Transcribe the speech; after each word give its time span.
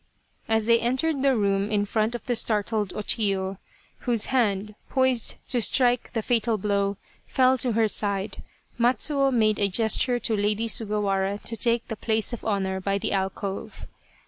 As 0.47 0.65
they 0.65 0.79
entered 0.79 1.21
the 1.21 1.37
room 1.37 1.69
in 1.69 1.85
front 1.85 2.15
of 2.15 2.25
the 2.25 2.35
startled 2.35 2.91
O 2.95 3.01
Chiyo, 3.03 3.59
whose 3.99 4.25
hand, 4.33 4.73
poised 4.89 5.35
to 5.49 5.61
strike 5.61 6.13
the 6.13 6.23
fatal 6.23 6.57
blow, 6.57 6.97
fell 7.27 7.55
to 7.59 7.73
her 7.73 7.87
side, 7.87 8.41
Matsuo 8.79 9.29
made 9.31 9.59
a 9.59 9.69
gesture 9.69 10.17
to 10.17 10.35
Lady 10.35 10.67
Sugawara 10.67 11.37
to 11.45 11.55
take 11.55 11.87
the 11.87 11.95
place 11.95 12.33
of 12.33 12.43
honour 12.43 12.81
by 12.81 12.97
the 12.97 13.11
alcove. 13.11 13.85